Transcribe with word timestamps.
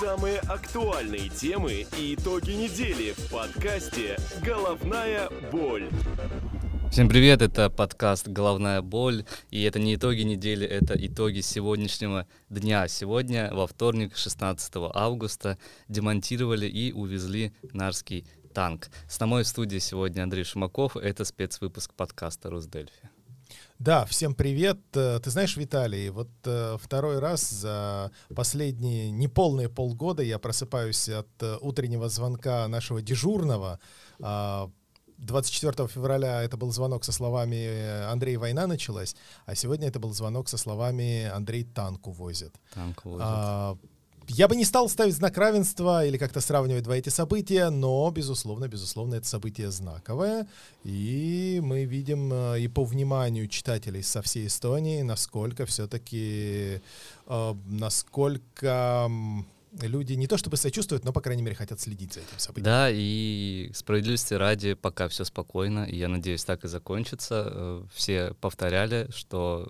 Самые 0.00 0.38
актуальные 0.40 1.30
темы 1.30 1.86
и 1.98 2.14
итоги 2.14 2.50
недели 2.50 3.12
в 3.12 3.30
подкасте 3.30 4.18
«Головная 4.44 5.30
боль». 5.50 5.88
Всем 6.92 7.08
привет, 7.08 7.42
это 7.42 7.70
подкаст 7.70 8.28
«Головная 8.28 8.82
боль», 8.82 9.24
и 9.50 9.62
это 9.62 9.78
не 9.78 9.96
итоги 9.96 10.20
недели, 10.20 10.66
это 10.66 10.94
итоги 10.94 11.40
сегодняшнего 11.40 12.26
дня. 12.48 12.88
Сегодня, 12.88 13.50
во 13.52 13.66
вторник, 13.66 14.16
16 14.16 14.72
августа, 14.94 15.58
демонтировали 15.88 16.66
и 16.66 16.92
увезли 16.92 17.52
Нарский 17.72 18.26
танк. 18.54 18.88
С 19.08 19.18
нами 19.18 19.42
в 19.42 19.48
студии 19.48 19.78
сегодня 19.78 20.22
Андрей 20.22 20.44
Шумаков, 20.44 20.96
это 20.96 21.24
спецвыпуск 21.24 21.92
подкаста 21.94 22.50
«Русдельфи». 22.50 23.15
Да, 23.78 24.06
всем 24.06 24.34
привет. 24.34 24.78
Э, 24.94 25.20
ты 25.22 25.30
знаешь, 25.30 25.56
Виталий, 25.56 26.08
вот 26.08 26.30
э, 26.44 26.78
второй 26.80 27.18
раз 27.18 27.50
за 27.50 28.10
последние 28.34 29.10
неполные 29.10 29.68
полгода 29.68 30.22
я 30.22 30.38
просыпаюсь 30.38 31.10
от 31.10 31.28
э, 31.40 31.58
утреннего 31.60 32.08
звонка 32.08 32.66
нашего 32.68 33.02
дежурного. 33.02 33.78
24 34.18 35.74
а, 35.78 35.88
февраля 35.88 36.42
это 36.42 36.56
был 36.56 36.72
звонок 36.72 37.04
со 37.04 37.12
словами 37.12 38.04
«Андрей, 38.10 38.36
война 38.36 38.66
началась», 38.66 39.14
а 39.44 39.54
сегодня 39.54 39.88
это 39.88 39.98
был 39.98 40.12
звонок 40.12 40.48
со 40.48 40.56
словами 40.56 41.26
«Андрей, 41.26 41.64
танк 41.64 42.06
увозит». 42.06 42.54
Танк 42.74 43.04
увозит. 43.04 43.26
А, 43.26 43.76
я 44.28 44.48
бы 44.48 44.56
не 44.56 44.64
стал 44.64 44.88
ставить 44.88 45.14
знак 45.14 45.36
равенства 45.36 46.04
или 46.04 46.16
как-то 46.18 46.40
сравнивать 46.40 46.84
два 46.84 46.96
эти 46.96 47.08
события, 47.08 47.70
но, 47.70 48.10
безусловно, 48.10 48.68
безусловно, 48.68 49.16
это 49.16 49.26
событие 49.26 49.70
знаковое. 49.70 50.46
И 50.84 51.60
мы 51.62 51.84
видим 51.84 52.32
э, 52.32 52.60
и 52.60 52.68
по 52.68 52.84
вниманию 52.84 53.48
читателей 53.48 54.02
со 54.02 54.22
всей 54.22 54.46
Эстонии, 54.46 55.02
насколько 55.02 55.66
все-таки, 55.66 56.80
э, 57.26 57.54
насколько 57.66 59.10
люди 59.82 60.14
не 60.14 60.26
то 60.26 60.38
чтобы 60.38 60.56
сочувствуют, 60.56 61.04
но, 61.04 61.12
по 61.12 61.20
крайней 61.20 61.42
мере, 61.42 61.54
хотят 61.54 61.80
следить 61.80 62.14
за 62.14 62.20
этим 62.20 62.38
событием. 62.38 62.64
Да, 62.64 62.88
и 62.90 63.70
справедливости 63.74 64.34
ради, 64.34 64.74
пока 64.74 65.08
все 65.08 65.24
спокойно, 65.24 65.84
и 65.84 65.96
я 65.96 66.08
надеюсь, 66.08 66.44
так 66.44 66.64
и 66.64 66.68
закончится. 66.68 67.48
Э, 67.50 67.84
все 67.94 68.34
повторяли, 68.40 69.08
что 69.10 69.68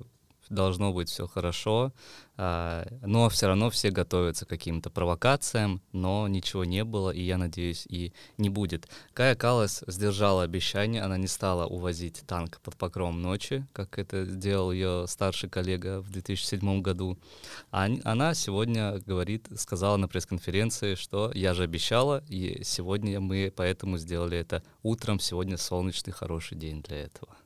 должно 0.48 0.92
быть 0.92 1.08
все 1.08 1.26
хорошо, 1.26 1.92
а, 2.38 2.86
но 3.02 3.28
все 3.28 3.46
равно 3.46 3.70
все 3.70 3.90
готовятся 3.90 4.44
к 4.44 4.48
каким-то 4.48 4.90
провокациям, 4.90 5.80
но 5.92 6.28
ничего 6.28 6.64
не 6.64 6.84
было, 6.84 7.10
и 7.10 7.22
я 7.22 7.38
надеюсь, 7.38 7.86
и 7.88 8.12
не 8.36 8.50
будет. 8.50 8.88
Кая 9.14 9.34
Калас 9.34 9.82
сдержала 9.86 10.42
обещание, 10.42 11.02
она 11.02 11.16
не 11.16 11.28
стала 11.28 11.66
увозить 11.66 12.22
танк 12.26 12.60
под 12.60 12.76
покровом 12.76 13.22
ночи, 13.22 13.66
как 13.72 13.98
это 13.98 14.26
сделал 14.26 14.70
ее 14.70 15.06
старший 15.08 15.48
коллега 15.48 16.00
в 16.00 16.10
2007 16.10 16.82
году. 16.82 17.18
А 17.70 17.88
она 18.04 18.34
сегодня 18.34 18.98
говорит, 19.06 19.48
сказала 19.56 19.96
на 19.96 20.08
пресс-конференции, 20.08 20.94
что 20.94 21.32
я 21.34 21.54
же 21.54 21.62
обещала, 21.62 22.22
и 22.28 22.62
сегодня 22.64 23.20
мы 23.20 23.52
поэтому 23.54 23.96
сделали 23.96 24.36
это 24.36 24.62
утром, 24.82 25.20
сегодня 25.20 25.56
солнечный 25.56 26.12
хороший 26.12 26.58
день 26.58 26.82
для 26.82 26.98
этого. 26.98 27.36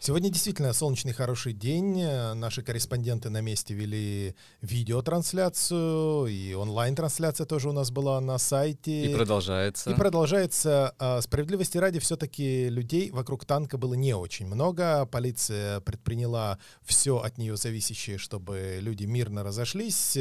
Сегодня 0.00 0.30
действительно 0.30 0.72
солнечный 0.72 1.12
хороший 1.12 1.52
день. 1.52 2.02
Наши 2.34 2.62
корреспонденты 2.62 3.30
на 3.30 3.40
месте 3.40 3.74
вели 3.74 4.34
видеотрансляцию, 4.60 6.26
и 6.26 6.54
онлайн-трансляция 6.54 7.46
тоже 7.46 7.68
у 7.68 7.72
нас 7.72 7.90
была 7.90 8.20
на 8.20 8.38
сайте. 8.38 9.12
И 9.12 9.14
продолжается. 9.14 9.90
И 9.90 9.94
продолжается. 9.94 10.94
А, 10.98 11.20
справедливости 11.22 11.78
ради, 11.78 12.00
все-таки 12.00 12.68
людей 12.68 13.10
вокруг 13.10 13.44
танка 13.44 13.78
было 13.78 13.94
не 13.94 14.14
очень 14.14 14.46
много. 14.46 15.06
Полиция 15.06 15.80
предприняла 15.80 16.58
все 16.82 17.18
от 17.18 17.38
нее 17.38 17.56
зависящее, 17.56 18.18
чтобы 18.18 18.78
люди 18.80 19.04
мирно 19.04 19.42
разошлись. 19.42 20.18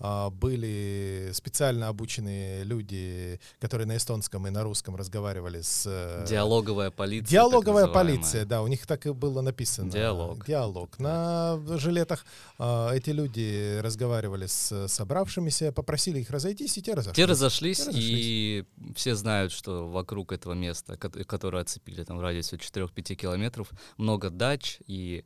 А, 0.00 0.30
были 0.30 1.30
специально 1.32 1.88
обученные 1.88 2.64
люди, 2.64 3.38
которые 3.58 3.86
на 3.86 3.96
эстонском 3.98 4.46
и 4.46 4.50
на 4.50 4.62
русском 4.62 4.96
разговаривали 4.96 5.60
с... 5.60 5.84
Э, 5.86 6.24
Диалоговая 6.26 6.90
полиция. 6.90 7.30
Диалоговая 7.30 7.86
полиция, 7.86 8.46
да, 8.46 8.62
у 8.62 8.66
них 8.66 8.86
так 8.86 9.04
и 9.06 9.10
было 9.10 9.42
написано. 9.42 9.90
Диалог. 9.90 10.46
Диалог. 10.46 10.98
На 10.98 11.60
жилетах 11.76 12.24
а, 12.58 12.92
эти 12.94 13.10
люди 13.10 13.78
разговаривали 13.80 14.46
с 14.46 14.88
собравшимися, 14.88 15.72
попросили 15.72 16.20
их 16.20 16.30
разойтись, 16.30 16.78
и 16.78 16.82
те 16.82 16.94
разошлись. 16.94 17.16
Те 17.16 17.24
разошлись, 17.26 17.78
те 17.78 17.88
разошлись. 17.90 18.04
и 18.06 18.64
все 18.96 19.14
знают, 19.14 19.52
что 19.52 19.88
вокруг 19.88 20.32
этого 20.32 20.54
места, 20.54 20.96
которое 20.96 21.62
оцепили 21.62 22.04
там 22.04 22.16
в 22.16 22.22
радиусе 22.22 22.56
4-5 22.56 23.14
километров, 23.16 23.70
много 23.98 24.30
дач, 24.30 24.78
и 24.86 25.24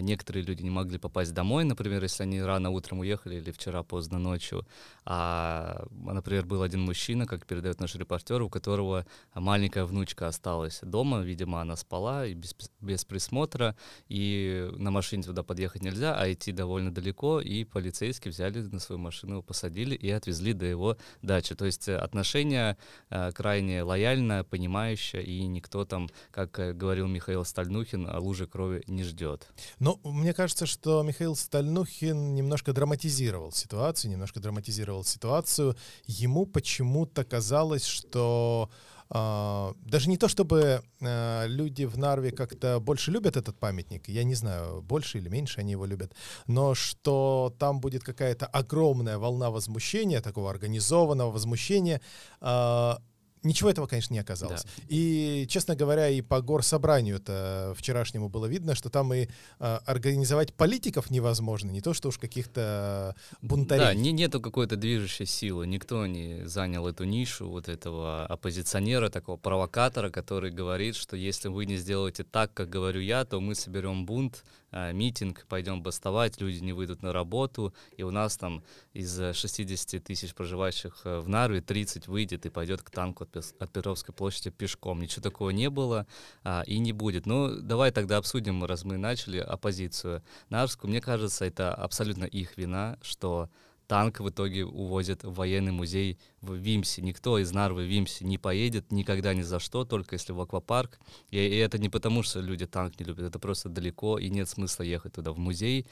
некоторые 0.00 0.44
люди 0.44 0.62
не 0.62 0.70
могли 0.70 0.98
попасть 0.98 1.34
домой, 1.34 1.64
например, 1.64 2.02
если 2.02 2.22
они 2.22 2.42
рано 2.42 2.70
утром 2.70 3.00
уехали 3.00 3.36
или 3.36 3.50
вчера 3.50 3.82
поздно 3.82 4.18
ночью. 4.18 4.66
А, 5.04 5.86
например, 5.90 6.46
был 6.46 6.62
один 6.62 6.82
мужчина, 6.82 7.26
как 7.26 7.46
передает 7.46 7.80
наш 7.80 7.94
репортер, 7.94 8.42
у 8.42 8.48
которого 8.48 9.06
маленькая 9.34 9.84
внучка 9.84 10.28
осталась 10.28 10.80
дома, 10.82 11.20
видимо, 11.20 11.60
она 11.60 11.76
спала 11.76 12.26
и 12.26 12.34
без, 12.34 12.54
без 12.80 13.04
присмотра, 13.04 13.76
и 14.08 14.70
на 14.76 14.90
машине 14.90 15.22
туда 15.22 15.42
подъехать 15.42 15.82
нельзя, 15.82 16.14
а 16.14 16.32
идти 16.32 16.52
довольно 16.52 16.92
далеко, 16.92 17.40
и 17.40 17.64
полицейские 17.64 18.32
взяли 18.32 18.60
на 18.60 18.78
свою 18.78 18.98
машину, 19.00 19.32
его 19.32 19.42
посадили 19.42 19.94
и 19.94 20.10
отвезли 20.10 20.52
до 20.52 20.66
его 20.66 20.96
дачи. 21.22 21.54
То 21.54 21.66
есть 21.66 21.88
отношения 21.88 22.76
а, 23.10 23.32
крайне 23.32 23.82
лояльно, 23.82 24.44
понимающее, 24.44 25.24
и 25.24 25.46
никто 25.46 25.84
там, 25.84 26.08
как 26.30 26.58
э, 26.58 26.72
говорил 26.72 27.06
Михаил 27.06 27.44
Стальнухин, 27.44 28.08
лужи 28.18 28.46
крови 28.46 28.82
не 28.86 29.04
ждет. 29.04 29.48
Но 29.78 30.00
мне 30.04 30.32
кажется, 30.32 30.66
что 30.66 31.02
Михаил 31.02 31.36
Стальнухин 31.36 32.34
немножко 32.34 32.72
драматизировал 32.72 33.52
ситуацию, 33.52 34.10
немножко 34.10 34.40
драматизировал 34.40 35.04
ситуацию. 35.04 35.76
Ему 36.06 36.46
почему-то 36.46 37.24
казалось, 37.24 37.84
что 37.84 38.70
Uh, 39.12 39.76
даже 39.84 40.08
не 40.08 40.16
то, 40.16 40.26
чтобы 40.26 40.82
uh, 41.02 41.46
люди 41.46 41.84
в 41.84 41.98
Нарве 41.98 42.30
как-то 42.30 42.80
больше 42.80 43.10
любят 43.10 43.36
этот 43.36 43.58
памятник, 43.58 44.08
я 44.08 44.24
не 44.24 44.34
знаю, 44.34 44.80
больше 44.80 45.18
или 45.18 45.28
меньше 45.28 45.60
они 45.60 45.72
его 45.72 45.84
любят, 45.84 46.14
но 46.46 46.74
что 46.74 47.54
там 47.58 47.80
будет 47.80 48.04
какая-то 48.04 48.46
огромная 48.46 49.18
волна 49.18 49.50
возмущения, 49.50 50.22
такого 50.22 50.48
организованного 50.48 51.30
возмущения, 51.30 52.00
uh, 52.40 52.98
Ничего 53.42 53.70
этого, 53.70 53.86
конечно, 53.86 54.14
не 54.14 54.20
оказалось. 54.20 54.62
Да. 54.64 54.70
И, 54.88 55.46
честно 55.48 55.74
говоря, 55.74 56.08
и 56.08 56.20
по 56.20 56.40
горсобранию 56.40 57.16
это 57.16 57.74
вчерашнему 57.76 58.28
было 58.28 58.46
видно, 58.46 58.74
что 58.74 58.88
там 58.88 59.12
и 59.12 59.26
э, 59.58 59.78
организовать 59.84 60.54
политиков 60.54 61.10
невозможно, 61.10 61.70
не 61.70 61.80
то 61.80 61.92
что 61.92 62.08
уж 62.08 62.18
каких-то 62.18 63.16
бунтарей. 63.40 63.84
Да, 63.84 63.94
не, 63.94 64.12
нету 64.12 64.40
какой-то 64.40 64.76
движущей 64.76 65.26
силы, 65.26 65.66
никто 65.66 66.06
не 66.06 66.46
занял 66.46 66.86
эту 66.86 67.04
нишу 67.04 67.48
вот 67.48 67.68
этого 67.68 68.26
оппозиционера, 68.26 69.08
такого 69.08 69.36
провокатора, 69.36 70.10
который 70.10 70.52
говорит, 70.52 70.94
что 70.94 71.16
если 71.16 71.48
вы 71.48 71.66
не 71.66 71.76
сделаете 71.76 72.24
так, 72.24 72.54
как 72.54 72.68
говорю 72.68 73.00
я, 73.00 73.24
то 73.24 73.40
мы 73.40 73.54
соберем 73.54 74.06
бунт, 74.06 74.44
митинг, 74.72 75.46
пойдем 75.48 75.82
бастовать, 75.82 76.40
люди 76.40 76.58
не 76.60 76.72
выйдут 76.72 77.02
на 77.02 77.12
работу, 77.12 77.74
и 77.96 78.02
у 78.02 78.10
нас 78.10 78.36
там 78.36 78.62
из 78.92 79.16
60 79.34 80.02
тысяч 80.02 80.34
проживающих 80.34 81.00
э, 81.04 81.20
в 81.20 81.28
Нарве 81.28 81.60
30 81.60 82.08
выйдет 82.08 82.46
и 82.46 82.50
пойдет 82.50 82.82
к 82.82 82.90
танку 82.90 83.24
от 83.24 83.72
Петровской 83.72 84.14
площади 84.14 84.50
пешком. 84.50 85.00
Ничего 85.00 85.22
такого 85.22 85.50
не 85.50 85.70
было 85.70 86.06
а, 86.44 86.62
и 86.66 86.78
не 86.78 86.92
будет. 86.92 87.26
Ну, 87.26 87.60
давай 87.60 87.90
тогда 87.90 88.16
обсудим, 88.16 88.64
раз 88.64 88.84
мы 88.84 88.96
начали, 88.96 89.38
оппозицию 89.38 90.22
Нарвскую. 90.48 90.90
Мне 90.90 91.00
кажется, 91.00 91.44
это 91.44 91.74
абсолютно 91.74 92.24
их 92.24 92.56
вина, 92.56 92.98
что 93.02 93.48
танк 93.92 94.20
в 94.20 94.30
итоге 94.30 94.64
увозят 94.64 95.22
в 95.22 95.34
военный 95.34 95.72
музей 95.72 96.18
в 96.40 96.54
Вимсе. 96.54 97.02
Никто 97.02 97.38
из 97.38 97.52
Нарвы 97.52 97.82
в 97.82 97.88
Вимсе 97.88 98.24
не 98.24 98.38
поедет 98.38 98.90
никогда 98.90 99.34
ни 99.34 99.42
за 99.42 99.58
что, 99.60 99.84
только 99.84 100.14
если 100.14 100.32
в 100.32 100.40
аквапарк. 100.40 100.98
И, 101.30 101.36
и 101.36 101.56
это 101.56 101.76
не 101.76 101.90
потому, 101.90 102.22
что 102.22 102.40
люди 102.40 102.64
танк 102.64 102.98
не 102.98 103.04
любят, 103.04 103.26
это 103.26 103.38
просто 103.38 103.68
далеко, 103.68 104.18
и 104.18 104.30
нет 104.30 104.48
смысла 104.48 104.84
ехать 104.84 105.12
туда 105.12 105.32
в 105.32 105.38
музей. 105.38 105.86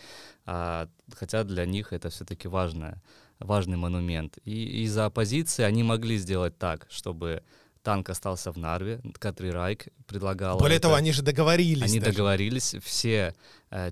А, 0.47 0.89
хотя 1.15 1.45
для 1.45 1.67
них 1.67 1.93
это 1.93 2.09
все-таки 2.09 2.49
важное 2.49 3.03
важный 3.39 3.77
монумент. 3.77 4.39
И 4.47 4.85
из-за 4.85 5.05
оппозиции 5.05 5.63
они 5.63 5.83
могли 5.83 6.17
сделать 6.17 6.57
так, 6.57 6.87
чтобы 6.89 7.43
танк 7.83 8.09
остался 8.09 8.51
в 8.51 8.57
Нарве, 8.57 9.01
Катри 9.19 9.51
Райк 9.51 9.89
предлагал. 10.07 10.59
Более 10.59 10.77
это. 10.77 10.85
того, 10.85 10.95
они 10.95 11.13
же 11.13 11.23
договорились. 11.23 11.83
Они 11.83 12.01
даже. 12.01 12.13
договорились, 12.13 12.77
все 12.83 13.35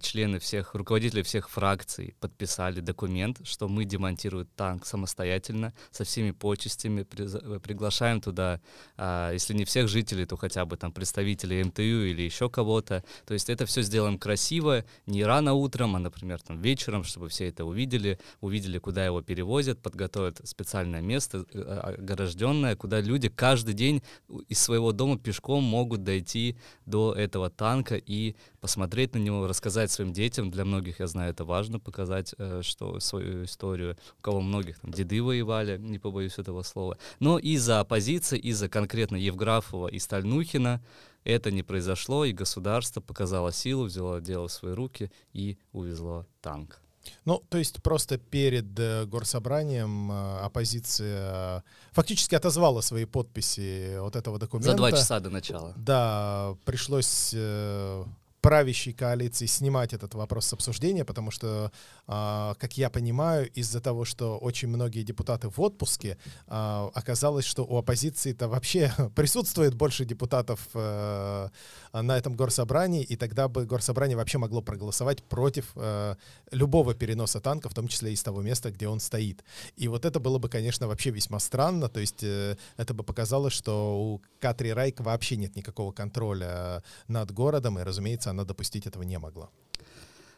члены 0.01 0.39
всех, 0.41 0.75
руководители 0.75 1.23
всех 1.23 1.49
фракций 1.49 2.15
подписали 2.21 2.81
документ, 2.81 3.41
что 3.45 3.69
мы 3.69 3.85
демонтируем 3.85 4.49
танк 4.57 4.85
самостоятельно, 4.87 5.73
со 5.91 6.05
всеми 6.05 6.33
почестями, 6.33 7.07
э, 7.17 7.61
приглашаем 7.61 8.21
туда, 8.21 8.61
а, 8.97 9.33
если 9.33 9.55
не 9.55 9.65
всех 9.65 9.89
жителей, 9.89 10.27
то 10.27 10.37
хотя 10.37 10.65
бы 10.65 10.77
там 10.77 10.91
представителей 10.91 11.63
МТУ 11.63 11.83
или 11.83 12.23
еще 12.23 12.51
кого-то. 12.51 13.05
То 13.25 13.35
есть 13.35 13.49
это 13.49 13.67
все 13.67 13.83
сделаем 13.83 14.19
красиво, 14.19 14.85
не 15.07 15.25
рано 15.25 15.55
утром, 15.55 15.95
а, 15.95 15.99
например, 16.01 16.43
там 16.43 16.61
вечером, 16.61 17.05
чтобы 17.05 17.29
все 17.29 17.49
это 17.49 17.65
увидели, 17.65 18.19
увидели, 18.41 18.79
куда 18.79 19.07
его 19.07 19.23
перевозят, 19.23 19.81
подготовят 19.81 20.41
специальное 20.45 21.01
место, 21.01 21.45
э, 21.53 21.95
огражденное, 21.99 22.75
куда 22.75 23.01
люди 23.01 23.29
каждый 23.29 23.75
день 23.75 24.03
из 24.49 24.59
своего 24.59 24.93
дома 24.93 25.19
пешком 25.19 25.63
могут 25.63 26.03
дойти 26.03 26.57
до 26.85 27.15
этого 27.15 27.49
танка 27.49 27.95
и 27.97 28.35
посмотреть 28.61 29.15
на 29.15 29.19
него, 29.19 29.47
рассказать 29.47 29.68
показать 29.69 29.91
своим 29.91 30.15
детям, 30.15 30.51
для 30.51 30.65
многих, 30.65 31.01
я 31.01 31.07
знаю, 31.07 31.31
это 31.31 31.45
важно, 31.45 31.79
показать 31.79 32.35
э, 32.39 32.63
что, 32.63 33.01
свою 33.01 33.45
историю, 33.45 33.99
у 34.19 34.23
кого 34.23 34.41
многих 34.41 34.79
там 34.79 34.93
деды 34.93 35.23
воевали, 35.23 35.77
не 35.77 35.99
побоюсь 35.99 36.39
этого 36.39 36.63
слова. 36.63 36.97
Но 37.21 37.39
из-за 37.39 37.81
оппозиции, 37.81 38.39
из-за 38.39 38.71
конкретно 38.71 39.17
Евграфова 39.17 39.89
и 39.89 39.99
Стальнухина 39.99 40.81
это 41.25 41.51
не 41.51 41.63
произошло, 41.63 42.25
и 42.25 42.33
государство 42.33 43.03
показало 43.03 43.53
силу, 43.53 43.85
взяло 43.85 44.23
дело 44.23 44.49
в 44.49 44.53
свои 44.53 44.73
руки 44.73 45.11
и 45.35 45.59
увезло 45.73 46.25
танк. 46.41 46.81
Ну, 47.27 47.43
то 47.51 47.59
есть 47.59 47.83
просто 47.83 48.17
перед 48.17 48.79
э, 48.79 49.05
горсобранием 49.05 50.11
э, 50.11 50.39
оппозиция 50.47 51.63
фактически 51.93 52.37
отозвала 52.37 52.81
свои 52.81 53.05
подписи 53.05 53.99
от 53.99 54.17
этого 54.17 54.39
документа. 54.39 54.71
За 54.71 54.77
два 54.77 54.93
часа 54.93 55.21
до 55.21 55.29
начала. 55.29 55.75
Да, 55.77 56.57
пришлось 56.65 57.33
э, 57.35 58.05
правящей 58.41 58.93
коалиции 58.93 59.47
снимать 59.47 59.93
этот 59.93 60.15
вопрос 60.15 60.47
с 60.47 60.53
обсуждения, 60.53 61.05
потому 61.05 61.31
что, 61.31 61.71
э, 62.07 62.55
как 62.59 62.79
я 62.79 62.91
понимаю, 62.91 63.51
из-за 63.51 63.81
того, 63.81 64.05
что 64.05 64.39
очень 64.39 64.69
многие 64.69 65.03
депутаты 65.03 65.49
в 65.49 65.61
отпуске, 65.61 66.17
э, 66.47 66.91
оказалось, 66.95 67.45
что 67.45 67.65
у 67.65 67.77
оппозиции-то 67.77 68.49
вообще 68.49 68.93
присутствует 69.15 69.75
больше 69.75 70.05
депутатов 70.05 70.61
э, 70.75 71.49
на 71.93 72.19
этом 72.19 72.37
горсобрании, 72.37 73.03
и 73.03 73.17
тогда 73.17 73.49
бы 73.49 73.67
горсобрание 73.67 74.17
вообще 74.17 74.39
могло 74.39 74.63
проголосовать 74.63 75.23
против 75.25 75.73
э, 75.77 76.15
любого 76.53 76.95
переноса 76.95 77.41
танка, 77.41 77.69
в 77.69 77.75
том 77.75 77.89
числе 77.89 78.13
из 78.13 78.23
того 78.23 78.43
места, 78.43 78.71
где 78.71 78.89
он 78.89 79.01
стоит. 79.01 79.45
И 79.77 79.89
вот 79.89 80.05
это 80.05 80.21
было 80.21 80.39
бы, 80.39 80.49
конечно, 80.49 80.87
вообще 80.87 81.11
весьма 81.11 81.39
странно, 81.39 81.89
то 81.89 82.01
есть 82.01 82.23
э, 82.23 82.57
это 82.77 82.95
бы 82.95 83.03
показало, 83.05 83.51
что 83.51 83.99
у 83.99 84.21
Катри 84.41 84.73
Райк 84.73 85.01
вообще 85.01 85.37
нет 85.37 85.57
никакого 85.57 85.93
контроля 85.93 86.83
над 87.09 87.33
городом, 87.33 87.79
и, 87.79 87.83
разумеется, 87.83 88.33
она 88.39 88.45
допустить 88.45 88.87
этого 88.87 89.03
не 89.03 89.19
могла. 89.19 89.51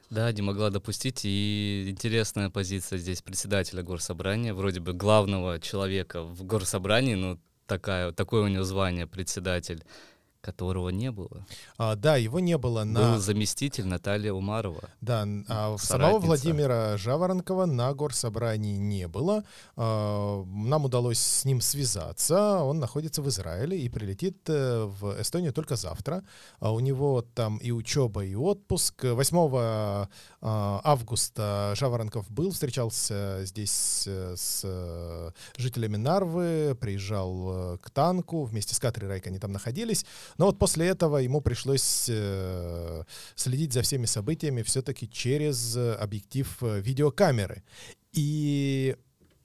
Да, 0.08 0.32
не 0.32 0.43
могла 0.43 0.70
допустить. 0.70 1.20
И 1.25 1.87
интересная 1.88 2.50
позиция 2.50 2.99
здесь 2.99 3.23
председателя 3.23 3.82
горсобрания, 3.82 4.55
вроде 4.55 4.81
бы 4.81 4.93
главного 4.93 5.61
человека 5.61 6.23
в 6.23 6.44
горсобрании, 6.44 7.14
но 7.14 7.38
такая, 7.67 8.11
такое 8.12 8.43
у 8.43 8.49
него 8.49 8.64
звание 8.64 9.06
председатель 9.06 9.85
которого 10.41 10.89
не 10.89 11.11
было. 11.11 11.47
А, 11.77 11.97
да, 11.97 12.17
его 12.17 12.41
не 12.41 12.57
было 12.59 12.85
на... 12.85 13.13
Был 13.13 13.19
заместитель 13.19 13.87
Наталья 13.87 14.33
Умарова. 14.33 14.91
Да, 15.01 15.27
а 15.49 15.77
самого 15.79 16.19
Владимира 16.19 16.97
Жаворонкова 16.97 17.67
на 17.67 17.93
горсобрании 17.95 18.77
не 18.77 19.07
было. 19.09 19.45
А, 19.77 20.45
нам 20.45 20.85
удалось 20.85 21.19
с 21.19 21.45
ним 21.45 21.61
связаться. 21.61 22.63
Он 22.63 22.79
находится 22.79 23.23
в 23.23 23.29
Израиле 23.29 23.79
и 23.79 23.89
прилетит 23.89 24.39
э, 24.49 24.85
в 24.85 25.21
Эстонию 25.21 25.53
только 25.53 25.77
завтра. 25.77 26.25
А 26.59 26.73
у 26.73 26.81
него 26.81 27.23
там 27.35 27.59
и 27.59 27.71
учеба, 27.71 28.25
и 28.25 28.35
отпуск. 28.35 29.05
8 29.05 29.37
а, 29.41 30.09
августа 30.85 31.75
Жаворонков 31.77 32.31
был, 32.31 32.53
встречался 32.53 33.41
здесь 33.45 34.05
э, 34.07 34.35
с 34.37 34.63
э, 34.65 35.31
жителями 35.57 35.97
Нарвы, 35.97 36.77
приезжал 36.81 37.79
к 37.79 37.91
танку, 37.91 38.45
вместе 38.45 38.75
с 38.75 38.79
Катрой 38.79 39.09
Райк 39.09 39.27
они 39.27 39.39
там 39.39 39.53
находились. 39.53 40.07
Но 40.38 40.47
вот 40.47 40.59
после 40.59 40.88
этого 40.88 41.19
ему 41.19 41.41
пришлось 41.41 42.06
э, 42.09 43.03
следить 43.35 43.73
за 43.73 43.82
всеми 43.82 44.06
событиями 44.06 44.62
все-таки 44.62 45.09
через 45.09 45.77
объектив 45.77 46.56
э, 46.62 46.81
видеокамеры. 46.81 47.62
И 48.12 48.97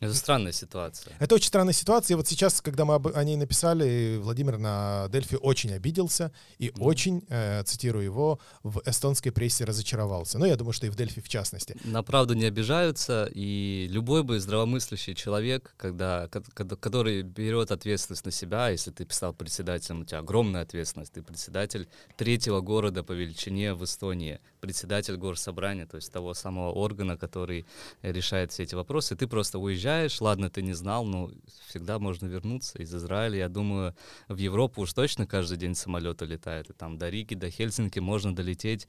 это 0.06 0.16
странная 0.16 0.52
ситуация. 0.52 1.14
Это 1.20 1.36
очень 1.36 1.48
странная 1.48 1.74
ситуация. 1.74 2.16
И 2.16 2.18
вот 2.18 2.28
сейчас, 2.28 2.62
когда 2.62 2.86
мы 2.86 2.96
об, 2.96 3.08
о 3.08 3.24
ней 3.24 3.36
написали, 3.36 4.18
Владимир 4.22 4.58
на 4.58 5.08
Дельфи 5.10 5.38
очень 5.42 5.74
обиделся 5.74 6.32
и 6.58 6.68
mm. 6.68 6.82
очень, 6.82 7.26
э, 7.30 7.64
цитирую 7.64 8.04
его, 8.04 8.40
в 8.64 8.82
эстонской 8.86 9.32
прессе 9.32 9.66
разочаровался. 9.66 10.40
Ну, 10.40 10.46
я 10.46 10.56
думаю, 10.56 10.74
что 10.74 10.88
и 10.88 10.90
в 10.90 10.96
Дельфи 10.96 11.22
в 11.22 11.30
частности. 11.30 11.76
На 11.84 12.04
правду 12.04 12.34
не 12.34 12.46
обижаются, 12.46 13.30
и 13.34 13.88
любой 13.90 14.24
бы 14.24 14.40
здравомыслящий 14.40 15.16
человек, 15.16 15.74
когда, 15.78 16.28
который 16.28 17.24
берет 17.24 17.72
ответственность 17.72 18.26
на 18.26 18.32
себя, 18.32 18.70
если 18.70 18.92
ты 18.92 19.06
писал 19.06 19.34
председателем, 19.34 20.02
у 20.02 20.06
тебя 20.06 20.20
огромная 20.20 20.62
ответственность, 20.62 21.14
ты 21.14 21.22
председатель 21.22 21.88
третьего 22.18 22.62
города 22.62 23.04
по 23.04 23.12
величине 23.12 23.74
в 23.74 23.84
Эстонии, 23.84 24.40
председатель 24.62 25.16
горсобрания, 25.18 25.86
то 25.86 25.98
есть 25.98 26.12
того 26.12 26.34
самого 26.34 26.72
органа, 26.72 27.18
который 27.18 27.66
решает 28.02 28.52
все 28.52 28.64
эти 28.64 28.76
вопросы, 28.76 29.16
ты 29.16 29.28
просто 29.28 29.60
уезжаешь 29.60 29.95
уезжаешь, 29.96 30.22
ладно, 30.22 30.50
ты 30.50 30.62
не 30.62 30.74
знал, 30.74 31.06
но 31.06 31.32
всегда 31.68 32.00
можно 32.00 32.28
вернуться 32.28 32.82
из 32.82 32.94
Израиля. 32.94 33.38
Я 33.38 33.50
думаю, 33.50 33.96
в 34.28 34.38
Европу 34.38 34.82
уж 34.82 34.94
точно 34.94 35.26
каждый 35.26 35.58
день 35.58 35.76
самолеты 35.76 36.26
летают. 36.26 36.70
И 36.70 36.74
там 36.74 36.98
до 36.98 37.10
Риги, 37.10 37.36
до 37.36 37.50
Хельсинки 37.50 38.00
можно 38.00 38.36
долететь 38.36 38.88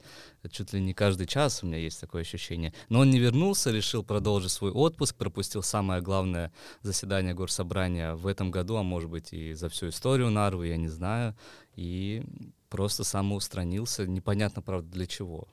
чуть 0.49 0.73
ли 0.73 0.81
не 0.81 0.93
каждый 0.93 1.27
час, 1.27 1.63
у 1.63 1.67
меня 1.67 1.77
есть 1.77 1.99
такое 1.99 2.21
ощущение. 2.21 2.73
Но 2.89 2.99
он 2.99 3.09
не 3.09 3.19
вернулся, 3.19 3.71
решил 3.71 4.03
продолжить 4.03 4.51
свой 4.51 4.71
отпуск, 4.71 5.15
пропустил 5.15 5.63
самое 5.63 6.01
главное 6.01 6.51
заседание 6.81 7.33
горсобрания 7.33 8.15
в 8.15 8.27
этом 8.27 8.51
году, 8.51 8.75
а 8.75 8.83
может 8.83 9.09
быть 9.09 9.33
и 9.33 9.53
за 9.53 9.69
всю 9.69 9.89
историю 9.89 10.29
Нарвы, 10.29 10.67
я 10.67 10.77
не 10.77 10.89
знаю. 10.89 11.35
И 11.75 12.23
просто 12.69 13.03
самоустранился, 13.03 14.07
непонятно, 14.07 14.61
правда, 14.61 14.89
для 14.91 15.05
чего. 15.05 15.47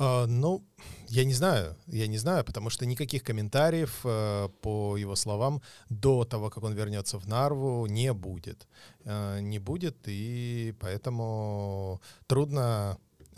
А, 0.00 0.26
ну, 0.26 0.64
я 1.08 1.24
не 1.24 1.34
знаю, 1.34 1.76
я 1.86 2.06
не 2.06 2.16
знаю, 2.16 2.42
потому 2.42 2.70
что 2.70 2.86
никаких 2.86 3.22
комментариев, 3.22 4.00
э, 4.04 4.48
по 4.62 4.96
его 4.96 5.14
словам, 5.14 5.60
до 5.90 6.24
того, 6.24 6.48
как 6.48 6.64
он 6.64 6.72
вернется 6.72 7.18
в 7.18 7.28
Нарву, 7.28 7.86
не 7.86 8.14
будет. 8.14 8.66
Э, 9.04 9.40
не 9.40 9.58
будет, 9.58 9.96
и 10.06 10.74
поэтому 10.80 12.00
трудно 12.26 12.96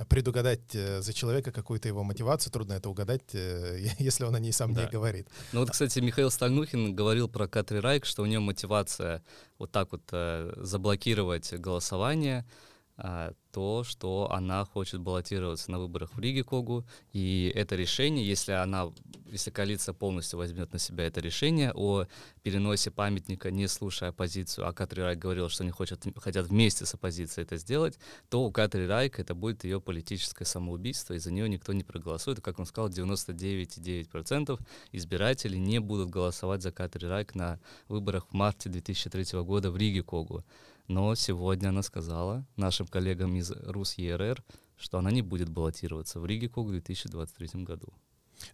предугадать 0.09 0.75
э, 0.75 1.03
за 1.03 1.13
человека 1.13 1.51
какую-то 1.51 1.89
его 1.89 2.05
мотивацию, 2.05 2.53
трудно 2.53 2.75
это 2.75 2.89
угадать, 2.89 3.35
если 3.99 4.25
он 4.25 4.37
о 4.37 4.39
ней 4.39 4.53
сам 4.53 4.73
да. 4.73 4.85
не 4.85 4.89
говорит. 4.89 5.27
Ну 5.53 5.61
вот, 5.61 5.73
кстати, 5.73 5.99
Михаил 5.99 6.31
Стальнухин 6.31 6.95
говорил 6.95 7.29
про 7.29 7.49
Катри 7.49 7.81
Райк, 7.81 8.05
что 8.05 8.23
у 8.23 8.27
него 8.27 8.43
мотивация 8.43 9.25
вот 9.59 9.73
так 9.73 9.91
вот 9.91 10.03
заблокировать 10.65 11.53
голосование— 11.55 12.47
то, 13.53 13.85
что 13.85 14.29
она 14.33 14.65
хочет 14.65 15.01
баллотироваться 15.01 15.71
на 15.71 15.79
выборах 15.79 16.15
в 16.15 16.19
Риге 16.21 16.43
Когу, 16.45 16.85
и 17.13 17.53
это 17.55 17.77
решение, 17.77 18.27
если 18.27 18.53
она, 18.53 18.91
если 19.27 19.51
коалиция 19.51 19.93
полностью 19.93 20.39
возьмет 20.39 20.73
на 20.73 20.79
себя 20.79 21.05
это 21.05 21.21
решение 21.21 21.73
о 21.75 22.07
переносе 22.43 22.91
памятника, 22.91 23.51
не 23.51 23.69
слушая 23.69 24.11
оппозицию, 24.11 24.67
а 24.67 24.73
Катри 24.73 25.03
Райк 25.03 25.19
говорил, 25.19 25.49
что 25.49 25.65
они 25.65 25.73
хотят, 25.73 26.03
хотят 26.17 26.47
вместе 26.47 26.87
с 26.87 26.95
оппозицией 26.95 27.45
это 27.45 27.57
сделать, 27.57 27.99
то 28.31 28.43
у 28.43 28.51
Катри 28.51 28.87
Райк 28.87 29.19
это 29.19 29.35
будет 29.35 29.65
ее 29.65 29.81
политическое 29.81 30.45
самоубийство, 30.45 31.15
и 31.15 31.19
за 31.19 31.31
нее 31.31 31.49
никто 31.49 31.73
не 31.73 31.85
проголосует. 31.85 32.41
Как 32.41 32.59
он 32.59 32.67
сказал, 32.67 32.89
99,9% 32.89 34.59
избирателей 34.93 35.59
не 35.59 35.79
будут 35.81 36.09
голосовать 36.09 36.63
за 36.63 36.73
Катри 36.73 37.07
Райк 37.07 37.35
на 37.35 37.61
выборах 37.89 38.29
в 38.31 38.33
марте 38.33 38.71
2003 38.71 39.43
года 39.43 39.71
в 39.71 39.77
Риге 39.77 40.03
Когу. 40.03 40.45
Но 40.93 41.15
сегодня 41.15 41.71
она 41.71 41.81
сказала 41.81 42.47
нашим 42.57 42.87
коллегам 42.87 43.35
из 43.35 43.51
РУС-ЕРР, 43.51 44.45
что 44.77 44.99
она 44.99 45.11
не 45.11 45.23
будет 45.23 45.49
баллотироваться 45.49 46.21
в 46.21 46.27
Риге 46.27 46.51
в 46.55 46.69
2023 46.69 47.65
году. 47.65 47.95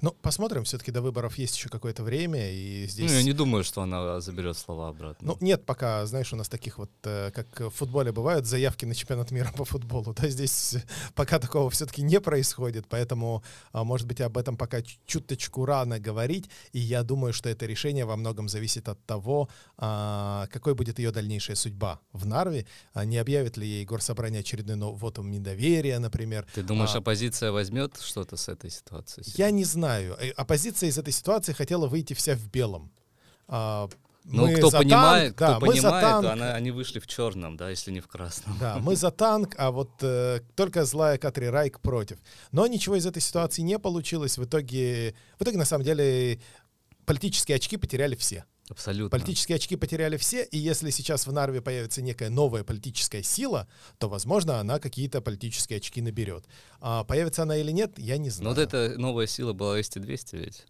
Ну, 0.00 0.12
посмотрим, 0.22 0.64
все-таки 0.64 0.90
до 0.90 1.02
выборов 1.02 1.38
есть 1.38 1.56
еще 1.56 1.68
какое-то 1.68 2.02
время, 2.02 2.50
и 2.52 2.86
здесь... 2.86 3.10
Ну, 3.10 3.16
я 3.16 3.22
не 3.22 3.32
думаю, 3.32 3.64
что 3.64 3.82
она 3.82 4.20
заберет 4.20 4.56
слова 4.56 4.88
обратно. 4.88 5.28
Ну, 5.28 5.36
нет 5.40 5.64
пока, 5.64 6.06
знаешь, 6.06 6.32
у 6.32 6.36
нас 6.36 6.48
таких 6.48 6.78
вот, 6.78 6.90
э, 7.04 7.30
как 7.32 7.60
в 7.60 7.70
футболе 7.70 8.12
бывают, 8.12 8.46
заявки 8.46 8.84
на 8.84 8.94
чемпионат 8.94 9.30
мира 9.30 9.52
по 9.56 9.64
футболу, 9.64 10.14
да, 10.14 10.28
здесь 10.28 10.76
пока 11.14 11.38
такого 11.38 11.70
все-таки 11.70 12.02
не 12.02 12.20
происходит, 12.20 12.86
поэтому, 12.88 13.42
а, 13.72 13.84
может 13.84 14.06
быть, 14.06 14.20
об 14.20 14.38
этом 14.38 14.56
пока 14.56 14.82
чуточку 15.06 15.64
рано 15.64 15.98
говорить, 15.98 16.50
и 16.72 16.78
я 16.78 17.02
думаю, 17.02 17.32
что 17.32 17.48
это 17.48 17.66
решение 17.66 18.04
во 18.04 18.16
многом 18.16 18.48
зависит 18.48 18.88
от 18.88 19.04
того, 19.04 19.48
а, 19.76 20.46
какой 20.52 20.74
будет 20.74 20.98
ее 20.98 21.10
дальнейшая 21.10 21.56
судьба 21.56 22.00
в 22.12 22.26
Нарве, 22.26 22.66
а 22.92 23.04
не 23.04 23.18
объявит 23.18 23.56
ли 23.56 23.66
ей 23.66 23.84
горсобрание 23.84 24.40
очередной 24.40 24.78
вотом 24.78 25.30
недоверия, 25.30 25.98
например. 25.98 26.46
Ты 26.54 26.62
думаешь, 26.62 26.94
оппозиция 26.94 27.52
возьмет 27.52 27.98
что-то 28.00 28.36
с 28.36 28.48
этой 28.48 28.70
ситуации? 28.70 29.22
Я 29.36 29.50
не 29.50 29.64
знаю 29.64 29.77
знаю. 29.78 30.16
Э, 30.18 30.30
оппозиция 30.30 30.88
из 30.88 30.98
этой 30.98 31.12
ситуации 31.12 31.52
хотела 31.52 31.86
выйти 31.86 32.14
вся 32.14 32.34
в 32.34 32.48
белом. 32.50 32.90
А, 33.46 33.88
ну, 34.24 34.52
кто 34.56 34.70
понимает, 34.70 35.36
танк, 35.36 35.58
кто 35.58 35.66
да, 35.66 35.72
понимает, 35.72 36.04
танк. 36.04 36.26
то 36.26 36.32
она, 36.32 36.54
они 36.54 36.70
вышли 36.70 36.98
в 36.98 37.06
черном, 37.06 37.56
да, 37.56 37.70
если 37.70 37.92
не 37.92 38.00
в 38.00 38.08
красном. 38.08 38.58
Да, 38.58 38.78
мы 38.78 38.96
за 38.96 39.10
танк, 39.10 39.54
а 39.56 39.70
вот 39.70 39.90
э, 40.02 40.40
только 40.54 40.84
злая 40.84 41.16
Катри 41.16 41.48
Райк 41.48 41.80
против. 41.80 42.18
Но 42.52 42.66
ничего 42.66 42.96
из 42.96 43.06
этой 43.06 43.22
ситуации 43.22 43.62
не 43.62 43.78
получилось. 43.78 44.36
В 44.36 44.44
итоге, 44.44 45.14
в 45.38 45.42
итоге 45.42 45.56
на 45.56 45.64
самом 45.64 45.84
деле, 45.84 46.40
политические 47.06 47.56
очки 47.56 47.76
потеряли 47.76 48.16
все. 48.16 48.44
Абсолютно. 48.70 49.18
Политические 49.18 49.56
очки 49.56 49.76
потеряли 49.76 50.16
все, 50.16 50.44
и 50.44 50.58
если 50.58 50.90
сейчас 50.90 51.26
в 51.26 51.32
Нарве 51.32 51.60
появится 51.60 52.02
некая 52.02 52.30
новая 52.30 52.64
политическая 52.64 53.22
сила, 53.22 53.66
то, 53.98 54.08
возможно, 54.08 54.60
она 54.60 54.78
какие-то 54.78 55.20
политические 55.20 55.78
очки 55.78 56.00
наберет. 56.00 56.44
А 56.80 57.04
появится 57.04 57.42
она 57.42 57.56
или 57.56 57.70
нет, 57.72 57.98
я 57.98 58.18
не 58.18 58.30
знаю. 58.30 58.44
Но 58.44 58.50
вот 58.50 58.58
эта 58.58 58.98
новая 58.98 59.26
сила 59.26 59.52
была 59.52 59.80
ST-200 59.80 60.38
ведь? 60.38 60.66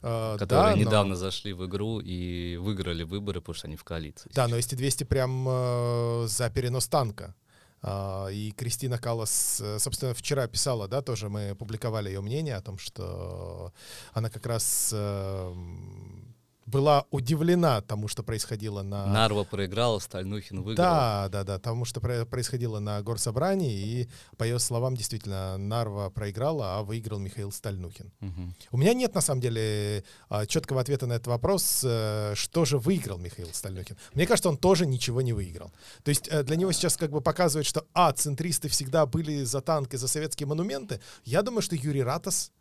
Uh, 0.00 0.38
которые 0.38 0.74
да, 0.74 0.80
недавно 0.80 1.14
но... 1.14 1.16
зашли 1.16 1.52
в 1.52 1.66
игру 1.66 1.98
и 1.98 2.56
выиграли 2.56 3.02
выборы, 3.02 3.40
потому 3.40 3.54
что 3.56 3.66
они 3.66 3.74
в 3.74 3.82
коалиции. 3.82 4.30
Да, 4.32 4.46
но 4.46 4.56
ST-200 4.56 5.04
прям 5.06 5.44
э, 5.48 6.26
за 6.28 6.50
перенос 6.50 6.86
танка. 6.86 7.34
А, 7.80 8.28
и 8.28 8.50
Кристина 8.52 8.98
Калас, 8.98 9.60
э, 9.60 9.78
собственно, 9.78 10.14
вчера 10.14 10.46
писала, 10.46 10.88
да, 10.88 11.02
тоже 11.02 11.28
мы 11.28 11.54
публиковали 11.54 12.08
ее 12.08 12.20
мнение 12.20 12.56
о 12.56 12.60
том, 12.60 12.78
что 12.78 13.72
она 14.12 14.30
как 14.30 14.46
раз 14.46 14.90
эм, 14.92 16.27
была 16.68 17.04
удивлена 17.10 17.80
тому, 17.80 18.08
что 18.08 18.22
происходило 18.22 18.82
на... 18.82 19.06
Нарва 19.06 19.44
проиграла, 19.44 19.98
Стальнухин 19.98 20.62
выиграл. 20.62 20.76
Да, 20.76 21.28
да, 21.30 21.44
да, 21.44 21.58
тому, 21.58 21.84
что 21.84 22.00
происходило 22.00 22.78
на 22.78 23.02
горсобрании, 23.02 23.72
и 23.72 24.08
по 24.36 24.44
ее 24.44 24.58
словам, 24.58 24.94
действительно, 24.94 25.56
Нарва 25.56 26.10
проиграла, 26.10 26.78
а 26.78 26.82
выиграл 26.82 27.18
Михаил 27.18 27.50
Стальнухин. 27.50 28.12
Угу. 28.20 28.54
У 28.72 28.76
меня 28.76 28.94
нет, 28.94 29.14
на 29.14 29.20
самом 29.20 29.40
деле, 29.40 30.04
а, 30.28 30.46
четкого 30.46 30.80
ответа 30.80 31.06
на 31.06 31.14
этот 31.14 31.28
вопрос, 31.28 31.82
э, 31.84 32.34
что 32.34 32.64
же 32.64 32.78
выиграл 32.78 33.18
Михаил 33.18 33.48
Стальнухин. 33.52 33.96
Мне 34.14 34.26
кажется, 34.26 34.48
он 34.48 34.58
тоже 34.58 34.86
ничего 34.86 35.22
не 35.22 35.32
выиграл. 35.32 35.72
То 36.02 36.10
есть 36.10 36.28
э, 36.28 36.42
для 36.42 36.56
него 36.56 36.72
сейчас 36.72 36.96
как 36.96 37.10
бы 37.10 37.20
показывает, 37.20 37.66
что, 37.66 37.86
а, 37.94 38.12
центристы 38.12 38.68
всегда 38.68 39.06
были 39.06 39.42
за 39.44 39.60
танки, 39.60 39.96
за 39.96 40.08
советские 40.08 40.46
монументы. 40.46 41.00
Я 41.24 41.42
думаю, 41.42 41.62
что 41.62 41.76
Юрий 41.76 42.02
Ратас 42.02 42.50
Э, 42.50 42.57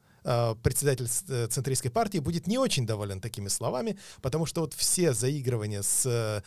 председатель 0.61 1.07
э, 1.29 1.47
центристской 1.47 1.89
партии 1.89 2.19
будет 2.19 2.47
не 2.47 2.57
очень 2.57 2.85
доволен 2.85 3.21
такими 3.21 3.47
словами, 3.47 3.97
потому 4.21 4.45
что 4.45 4.61
вот 4.61 4.73
все 4.73 5.13
заигрывания 5.13 5.81
с 5.81 6.05
э, 6.05 6.41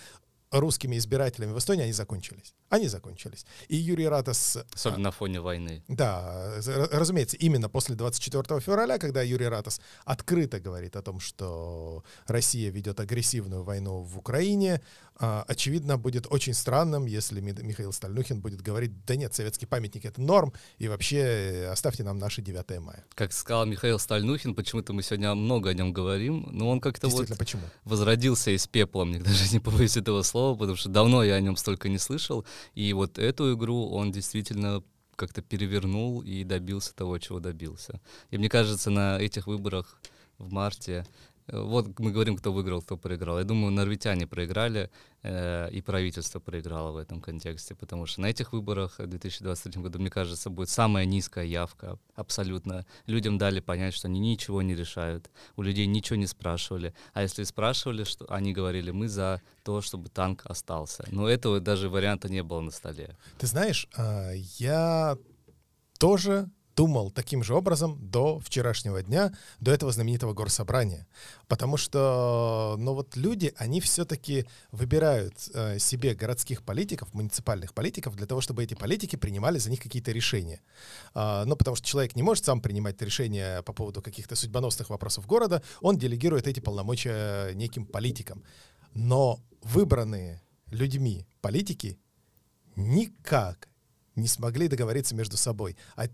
русскими 0.50 0.96
избирателями 0.98 1.52
в 1.52 1.58
Эстонии, 1.58 1.84
они 1.84 1.92
закончились. 1.92 2.54
Они 2.70 2.86
закончились. 2.88 3.44
И 3.68 3.76
Юрий 3.76 4.08
Ратас... 4.08 4.56
Особенно 4.72 5.02
на 5.02 5.10
фоне 5.10 5.40
войны. 5.40 5.82
Да, 5.88 6.54
разумеется, 6.92 7.36
именно 7.36 7.68
после 7.68 7.96
24 7.96 8.60
февраля, 8.60 8.98
когда 8.98 9.22
Юрий 9.22 9.48
Ратас 9.48 9.80
открыто 10.04 10.60
говорит 10.60 10.94
о 10.94 11.02
том, 11.02 11.18
что 11.18 12.04
Россия 12.26 12.70
ведет 12.70 13.00
агрессивную 13.00 13.64
войну 13.64 14.02
в 14.02 14.16
Украине, 14.16 14.80
а, 15.22 15.44
очевидно, 15.46 15.98
будет 15.98 16.26
очень 16.30 16.54
странным, 16.54 17.04
если 17.04 17.40
Михаил 17.40 17.92
Стальнухин 17.92 18.40
будет 18.40 18.62
говорить, 18.62 19.04
да 19.04 19.16
нет, 19.16 19.34
советский 19.34 19.66
памятник— 19.66 20.04
это 20.06 20.18
норм, 20.22 20.54
и 20.78 20.88
вообще 20.88 21.18
э, 21.18 21.66
оставьте 21.66 22.04
нам 22.04 22.16
наше 22.18 22.40
9 22.40 22.80
мая. 22.80 23.04
Как 23.14 23.34
сказал 23.34 23.66
Михаил 23.66 23.98
Стальнухин, 23.98 24.54
почему-то 24.54 24.94
мы 24.94 25.02
сегодня 25.02 25.34
много 25.34 25.68
о 25.68 25.74
нем 25.74 25.92
говорим, 25.92 26.48
но 26.50 26.70
он 26.70 26.80
как-то 26.80 27.08
вот 27.08 27.28
почему? 27.36 27.62
возродился 27.84 28.50
из 28.50 28.66
пепла, 28.66 29.04
мне 29.04 29.18
даже 29.18 29.52
не 29.52 29.58
побоюсь 29.60 29.98
этого 29.98 30.22
слова, 30.22 30.56
потому 30.56 30.76
что 30.76 30.88
давно 30.88 31.22
я 31.22 31.34
о 31.34 31.40
нем 31.40 31.56
столько 31.56 31.90
не 31.90 31.98
слышал, 31.98 32.46
и 32.74 32.92
вот 32.92 33.18
эту 33.18 33.54
игру 33.54 33.88
он 33.90 34.12
действительно 34.12 34.82
как-то 35.16 35.42
перевернул 35.42 36.22
и 36.22 36.44
добился 36.44 36.94
того, 36.94 37.18
чего 37.18 37.40
добился. 37.40 38.00
И 38.30 38.38
мне 38.38 38.48
кажется, 38.48 38.90
на 38.90 39.18
этих 39.18 39.46
выборах 39.46 40.00
в 40.38 40.50
марте 40.50 41.06
вот 41.52 41.98
мы 41.98 42.12
говорим, 42.12 42.36
кто 42.36 42.52
выиграл, 42.52 42.82
кто 42.82 42.96
проиграл. 42.96 43.38
Я 43.38 43.44
думаю, 43.44 43.72
норвитяне 43.72 44.26
проиграли, 44.26 44.90
э, 45.22 45.70
и 45.70 45.80
правительство 45.80 46.40
проиграло 46.40 46.92
в 46.92 46.96
этом 46.96 47.20
контексте, 47.20 47.74
потому 47.74 48.06
что 48.06 48.20
на 48.20 48.26
этих 48.26 48.52
выборах 48.52 48.98
в 48.98 49.06
2023 49.06 49.82
году, 49.82 49.98
мне 49.98 50.10
кажется, 50.10 50.50
будет 50.50 50.68
самая 50.68 51.04
низкая 51.04 51.44
явка 51.44 51.98
абсолютно. 52.14 52.86
Людям 53.06 53.38
дали 53.38 53.60
понять, 53.60 53.94
что 53.94 54.08
они 54.08 54.20
ничего 54.20 54.62
не 54.62 54.74
решают, 54.74 55.30
у 55.56 55.62
людей 55.62 55.86
ничего 55.86 56.16
не 56.16 56.26
спрашивали. 56.26 56.94
А 57.12 57.22
если 57.22 57.44
спрашивали, 57.44 58.04
что 58.04 58.26
они 58.28 58.52
говорили, 58.52 58.90
мы 58.90 59.08
за 59.08 59.40
то, 59.62 59.80
чтобы 59.80 60.08
танк 60.08 60.42
остался. 60.44 61.04
Но 61.10 61.28
этого 61.28 61.60
даже 61.60 61.88
варианта 61.88 62.28
не 62.28 62.42
было 62.42 62.60
на 62.60 62.70
столе. 62.70 63.16
Ты 63.38 63.46
знаешь, 63.46 63.88
а, 63.96 64.32
я 64.58 65.16
тоже 65.98 66.48
думал 66.80 67.10
таким 67.10 67.44
же 67.44 67.54
образом 67.54 67.98
до 68.00 68.38
вчерашнего 68.38 69.02
дня, 69.02 69.32
до 69.60 69.70
этого 69.70 69.92
знаменитого 69.92 70.32
горсобрания. 70.32 71.06
Потому 71.46 71.76
что, 71.76 72.76
ну 72.78 72.94
вот 72.94 73.16
люди, 73.16 73.52
они 73.58 73.80
все-таки 73.80 74.46
выбирают 74.72 75.34
э, 75.52 75.78
себе 75.78 76.14
городских 76.14 76.62
политиков, 76.62 77.12
муниципальных 77.12 77.74
политиков, 77.74 78.16
для 78.16 78.26
того, 78.26 78.40
чтобы 78.40 78.64
эти 78.64 78.72
политики 78.72 79.16
принимали 79.16 79.58
за 79.58 79.68
них 79.70 79.80
какие-то 79.82 80.12
решения. 80.12 80.62
Э, 81.14 81.44
ну, 81.44 81.54
потому 81.54 81.76
что 81.76 81.86
человек 81.86 82.16
не 82.16 82.22
может 82.22 82.46
сам 82.46 82.62
принимать 82.62 83.02
решения 83.02 83.60
по 83.62 83.74
поводу 83.74 84.00
каких-то 84.00 84.34
судьбоносных 84.34 84.88
вопросов 84.88 85.26
города, 85.26 85.62
он 85.82 85.98
делегирует 85.98 86.46
эти 86.46 86.60
полномочия 86.60 87.52
неким 87.52 87.84
политикам. 87.84 88.42
Но 88.94 89.38
выбранные 89.62 90.40
людьми 90.70 91.26
политики 91.42 91.98
никак 92.74 93.68
не 94.16 94.28
смогли 94.28 94.68
договориться 94.68 95.14
между 95.14 95.36
собой. 95.36 95.76
А 95.94 96.08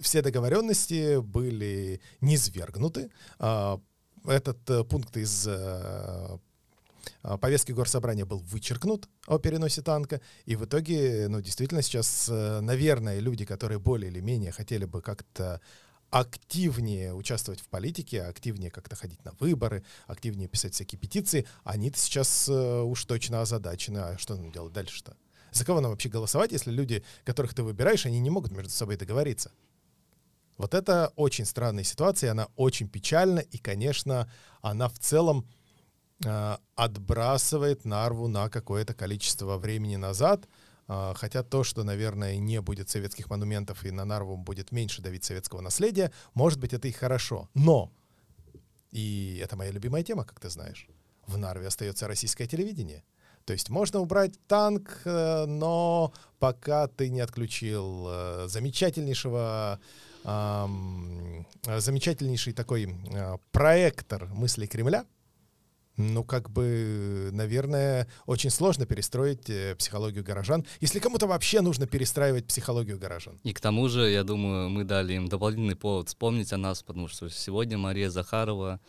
все 0.00 0.22
договоренности 0.22 1.20
были 1.20 2.00
низвергнуты. 2.20 3.10
А, 3.38 3.80
этот 4.24 4.68
э, 4.70 4.84
пункт 4.84 5.16
из 5.16 5.46
э, 5.46 6.38
а, 7.22 7.36
повестки 7.38 7.72
горсобрания 7.72 8.24
был 8.24 8.38
вычеркнут 8.38 9.08
о 9.26 9.38
переносе 9.38 9.82
танка, 9.82 10.20
и 10.44 10.56
в 10.56 10.64
итоге, 10.64 11.26
ну, 11.28 11.40
действительно, 11.40 11.82
сейчас, 11.82 12.28
э, 12.30 12.60
наверное, 12.60 13.20
люди, 13.20 13.44
которые 13.44 13.78
более 13.78 14.10
или 14.10 14.20
менее 14.20 14.52
хотели 14.52 14.84
бы 14.84 15.00
как-то 15.00 15.60
активнее 16.10 17.14
участвовать 17.14 17.60
в 17.60 17.68
политике, 17.68 18.22
активнее 18.22 18.70
как-то 18.70 18.96
ходить 18.96 19.22
на 19.24 19.32
выборы, 19.40 19.84
активнее 20.06 20.48
писать 20.48 20.72
всякие 20.72 20.98
петиции, 20.98 21.46
они-то 21.64 21.98
сейчас 21.98 22.48
уж 22.48 23.04
точно 23.04 23.42
озадачены. 23.42 23.98
А 23.98 24.18
что 24.18 24.34
нам 24.34 24.50
делать 24.50 24.72
дальше-то? 24.72 25.18
За 25.52 25.66
кого 25.66 25.80
нам 25.80 25.90
вообще 25.90 26.08
голосовать, 26.08 26.52
если 26.52 26.70
люди, 26.70 27.04
которых 27.24 27.52
ты 27.52 27.62
выбираешь, 27.62 28.06
они 28.06 28.20
не 28.20 28.30
могут 28.30 28.52
между 28.52 28.70
собой 28.70 28.96
договориться? 28.96 29.52
Вот 30.58 30.74
это 30.74 31.12
очень 31.14 31.44
странная 31.44 31.84
ситуация, 31.84 32.32
она 32.32 32.48
очень 32.56 32.88
печальна, 32.88 33.38
и, 33.38 33.58
конечно, 33.58 34.30
она 34.60 34.88
в 34.88 34.98
целом 34.98 35.48
э, 36.24 36.56
отбрасывает 36.74 37.84
Нарву 37.84 38.26
на 38.26 38.50
какое-то 38.50 38.92
количество 38.92 39.56
времени 39.56 39.94
назад, 39.94 40.48
э, 40.88 41.12
хотя 41.14 41.44
то, 41.44 41.62
что, 41.62 41.84
наверное, 41.84 42.36
не 42.38 42.60
будет 42.60 42.90
советских 42.90 43.30
монументов 43.30 43.84
и 43.84 43.92
на 43.92 44.04
Нарву 44.04 44.36
будет 44.36 44.72
меньше 44.72 45.00
давить 45.00 45.24
советского 45.24 45.60
наследия, 45.60 46.12
может 46.34 46.58
быть, 46.58 46.72
это 46.72 46.88
и 46.88 46.92
хорошо. 46.92 47.48
Но, 47.54 47.92
и 48.90 49.40
это 49.42 49.54
моя 49.54 49.70
любимая 49.70 50.02
тема, 50.02 50.24
как 50.24 50.40
ты 50.40 50.50
знаешь, 50.50 50.88
в 51.28 51.38
Нарве 51.38 51.68
остается 51.68 52.08
российское 52.08 52.48
телевидение. 52.48 53.04
То 53.44 53.52
есть 53.52 53.70
можно 53.70 54.00
убрать 54.00 54.32
танк, 54.48 55.02
э, 55.04 55.46
но 55.46 56.12
пока 56.40 56.88
ты 56.88 57.10
не 57.10 57.20
отключил 57.20 58.06
э, 58.08 58.46
замечательнейшего 58.48 59.80
замечательнейший 61.78 62.52
такой 62.52 62.94
а, 63.14 63.38
проектор 63.52 64.26
мыслей 64.26 64.66
Кремля, 64.66 65.04
ну, 65.98 66.22
как 66.22 66.48
бы, 66.48 67.30
наверное, 67.32 68.06
очень 68.26 68.50
сложно 68.50 68.86
перестроить 68.86 69.50
э, 69.50 69.74
психологию 69.76 70.22
горожан, 70.22 70.64
если 70.80 71.00
кому-то 71.00 71.26
вообще 71.26 71.60
нужно 71.60 71.88
перестраивать 71.88 72.46
психологию 72.46 73.00
горожан. 73.00 73.40
И 73.42 73.52
к 73.52 73.60
тому 73.60 73.88
же, 73.88 74.08
я 74.08 74.22
думаю, 74.22 74.70
мы 74.70 74.84
дали 74.84 75.14
им 75.14 75.28
дополнительный 75.28 75.74
повод 75.74 76.08
вспомнить 76.08 76.52
о 76.52 76.56
нас, 76.56 76.84
потому 76.84 77.08
что 77.08 77.28
сегодня 77.28 77.78
Мария 77.78 78.10
Захарова 78.10 78.80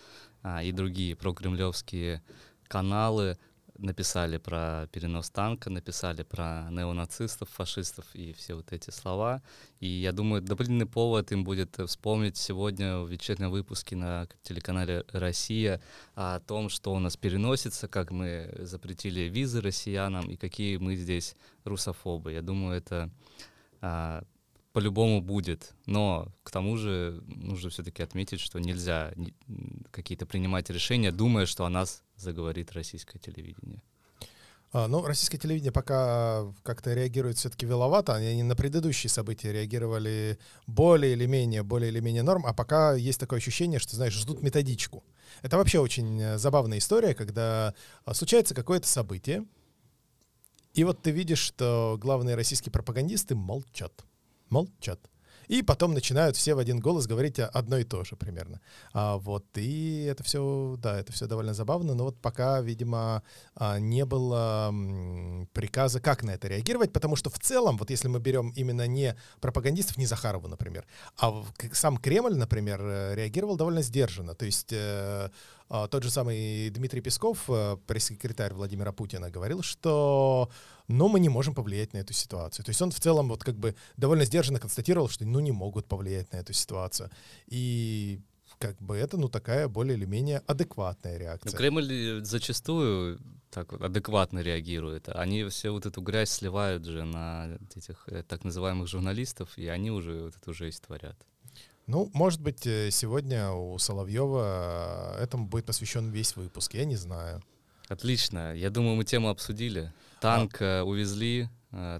а, 0.43 0.63
и 0.63 0.71
другие 0.71 1.15
прокремлевские 1.15 2.21
каналы 2.67 3.39
написали 3.79 4.37
про 4.37 4.87
перенос 4.91 5.29
танка, 5.29 5.69
написали 5.69 6.23
про 6.23 6.69
неонацистов, 6.71 7.49
фашистов 7.49 8.05
и 8.13 8.33
все 8.33 8.55
вот 8.55 8.71
эти 8.71 8.89
слова. 8.91 9.41
И 9.79 9.87
я 9.87 10.11
думаю, 10.11 10.41
дополнительный 10.41 10.85
повод 10.85 11.31
им 11.31 11.43
будет 11.43 11.77
вспомнить 11.87 12.37
сегодня 12.37 12.99
в 12.99 13.09
вечернем 13.09 13.51
выпуске 13.51 13.95
на 13.95 14.27
телеканале 14.43 15.05
«Россия» 15.11 15.81
о 16.15 16.39
том, 16.39 16.69
что 16.69 16.93
у 16.93 16.99
нас 16.99 17.17
переносится, 17.17 17.87
как 17.87 18.11
мы 18.11 18.53
запретили 18.59 19.21
визы 19.21 19.61
россиянам 19.61 20.29
и 20.29 20.35
какие 20.35 20.77
мы 20.77 20.95
здесь 20.95 21.35
русофобы. 21.63 22.33
Я 22.33 22.41
думаю, 22.41 22.77
это 22.77 23.09
а, 23.81 24.23
по-любому 24.79 25.21
будет. 25.21 25.73
Но 25.85 26.31
к 26.43 26.51
тому 26.51 26.77
же 26.77 27.21
нужно 27.27 27.69
все-таки 27.69 28.01
отметить, 28.01 28.39
что 28.39 28.59
нельзя 28.59 29.11
какие-то 29.91 30.25
принимать 30.25 30.69
решения, 30.69 31.11
думая, 31.11 31.45
что 31.45 31.65
о 31.65 31.69
нас 31.69 32.01
заговорит 32.15 32.71
российское 32.71 33.19
телевидение. 33.19 33.81
А, 34.71 34.87
ну, 34.87 35.05
российское 35.05 35.37
телевидение 35.37 35.73
пока 35.73 36.45
как-то 36.63 36.93
реагирует 36.93 37.37
все-таки 37.37 37.65
веловато. 37.65 38.15
Они 38.15 38.41
на 38.41 38.55
предыдущие 38.55 39.09
события 39.09 39.51
реагировали 39.51 40.39
более 40.65 41.11
или 41.11 41.25
менее, 41.25 41.63
более 41.63 41.91
или 41.91 41.99
менее 41.99 42.23
норм, 42.23 42.45
а 42.45 42.53
пока 42.53 42.93
есть 42.93 43.19
такое 43.19 43.39
ощущение, 43.39 43.79
что, 43.79 43.97
знаешь, 43.97 44.13
ждут 44.13 44.41
методичку. 44.41 45.03
Это 45.41 45.57
вообще 45.57 45.79
очень 45.79 46.21
э, 46.21 46.37
забавная 46.37 46.77
история, 46.77 47.13
когда 47.13 47.73
а, 48.05 48.13
случается 48.13 48.55
какое-то 48.55 48.87
событие, 48.87 49.43
и 50.73 50.85
вот 50.85 51.01
ты 51.01 51.11
видишь, 51.11 51.39
что 51.39 51.97
главные 51.99 52.35
российские 52.35 52.71
пропагандисты 52.71 53.35
молчат 53.35 54.05
молчат. 54.49 54.99
И 55.49 55.63
потом 55.63 55.95
начинают 55.95 56.37
все 56.37 56.53
в 56.53 56.59
один 56.59 56.79
голос 56.79 57.07
говорить 57.07 57.39
одно 57.39 57.79
и 57.79 57.83
то 57.83 58.03
же 58.03 58.15
примерно. 58.15 58.61
А, 58.93 59.17
вот, 59.17 59.45
и 59.55 60.03
это 60.03 60.23
все, 60.23 60.75
да, 60.77 60.99
это 60.99 61.11
все 61.11 61.25
довольно 61.25 61.55
забавно, 61.55 61.95
но 61.95 62.03
вот 62.03 62.21
пока, 62.21 62.61
видимо, 62.61 63.23
а, 63.55 63.79
не 63.79 64.05
было 64.05 64.71
приказа, 65.53 65.99
как 65.99 66.21
на 66.23 66.31
это 66.31 66.47
реагировать, 66.47 66.93
потому 66.93 67.15
что 67.15 67.31
в 67.31 67.39
целом, 67.39 67.77
вот 67.77 67.89
если 67.89 68.07
мы 68.07 68.19
берем 68.19 68.51
именно 68.55 68.85
не 68.85 69.15
пропагандистов, 69.41 69.97
не 69.97 70.05
Захарову, 70.05 70.47
например, 70.47 70.85
а 71.17 71.43
сам 71.73 71.97
Кремль, 71.97 72.35
например, 72.35 72.79
э, 72.83 73.15
реагировал 73.15 73.57
довольно 73.57 73.81
сдержанно. 73.81 74.35
То 74.35 74.45
есть 74.45 74.71
э, 74.71 75.31
а, 75.69 75.87
тот 75.87 76.03
же 76.03 76.11
самый 76.11 76.69
Дмитрий 76.69 77.01
Песков, 77.01 77.45
э, 77.47 77.77
пресс-секретарь 77.87 78.53
Владимира 78.53 78.91
Путина, 78.91 79.31
говорил, 79.31 79.63
что 79.63 80.49
ну, 80.89 81.07
мы 81.07 81.19
не 81.19 81.29
можем 81.29 81.53
повлиять 81.53 81.93
на 81.93 81.99
эту 81.99 82.13
ситуацию. 82.13 82.65
То 82.65 82.71
есть 82.71 82.81
он 82.81 82.91
в 82.91 82.99
целом 82.99 83.29
вот 83.29 83.43
как 83.43 83.55
бы 83.55 83.75
довольно 83.95 84.25
сдержанно 84.25 84.59
констатировал, 84.59 85.07
что 85.07 85.23
ну 85.23 85.39
не 85.39 85.51
могут 85.51 85.85
повлиять 85.85 86.31
на 86.33 86.37
эту 86.37 86.51
ситуацию. 86.51 87.09
И 87.47 88.19
как 88.57 88.75
бы 88.81 88.97
это, 88.97 89.15
ну, 89.15 89.29
такая 89.29 89.67
более 89.67 89.95
или 89.95 90.05
менее 90.05 90.39
адекватная 90.47 91.17
реакция. 91.17 91.51
Ну, 91.51 91.57
Кремль 91.57 92.25
зачастую 92.25 93.19
так 93.51 93.71
вот 93.71 93.81
адекватно 93.81 94.39
реагирует. 94.39 95.09
Они 95.09 95.43
все 95.45 95.71
вот 95.71 95.85
эту 95.85 96.01
грязь 96.01 96.31
сливают 96.31 96.85
же 96.85 97.03
на 97.03 97.57
этих 97.75 98.03
э, 98.07 98.23
так 98.23 98.43
называемых 98.43 98.87
журналистов, 98.87 99.57
и 99.57 99.67
они 99.67 99.91
уже 99.91 100.23
вот 100.23 100.35
эту 100.35 100.53
жесть 100.53 100.83
творят. 100.83 101.17
Ну, 101.87 102.09
может 102.13 102.41
быть, 102.41 102.67
э, 102.67 102.91
сегодня 102.91 103.51
у 103.51 103.77
Соловьева 103.77 105.15
э, 105.17 105.23
этому 105.23 105.47
будет 105.47 105.65
посвящен 105.65 106.09
весь 106.09 106.35
выпуск, 106.35 106.73
я 106.73 106.85
не 106.85 106.95
знаю. 106.95 107.41
Отлично. 107.87 108.53
Я 108.55 108.69
думаю, 108.69 108.95
мы 108.95 109.03
тему 109.03 109.29
обсудили. 109.29 109.91
Танк 110.21 110.61
а. 110.61 110.83
увезли, 110.83 111.49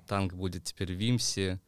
танк 0.08 0.34
будет 0.34 0.64
теперь 0.64 0.94
в 0.94 0.98
Вимсе, 0.98 1.60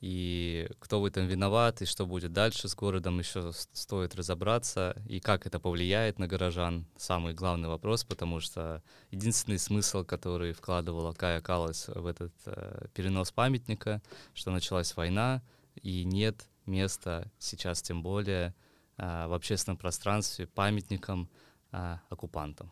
и 0.00 0.68
кто 0.78 1.00
в 1.00 1.04
этом 1.06 1.26
виноват, 1.26 1.80
и 1.80 1.86
что 1.86 2.06
будет 2.06 2.32
дальше 2.32 2.68
с 2.68 2.74
городом, 2.74 3.18
еще 3.18 3.52
стоит 3.72 4.14
разобраться, 4.14 4.94
и 5.08 5.20
как 5.20 5.46
это 5.46 5.58
повлияет 5.58 6.18
на 6.18 6.28
горожан, 6.28 6.86
самый 6.96 7.32
главный 7.32 7.68
вопрос, 7.68 8.04
потому 8.04 8.40
что 8.40 8.82
единственный 9.10 9.58
смысл, 9.58 10.04
который 10.04 10.52
вкладывала 10.52 11.12
Кая 11.12 11.40
Калас 11.40 11.88
в 11.88 12.06
этот 12.06 12.32
э, 12.44 12.88
перенос 12.94 13.32
памятника, 13.32 14.02
что 14.34 14.50
началась 14.50 14.94
война, 14.96 15.42
и 15.82 16.04
нет 16.04 16.46
места 16.66 17.30
сейчас 17.38 17.80
тем 17.80 18.02
более 18.02 18.54
э, 18.98 19.26
в 19.26 19.32
общественном 19.32 19.78
пространстве 19.78 20.46
памятникам 20.46 21.30
э, 21.72 21.96
оккупантам. 22.10 22.70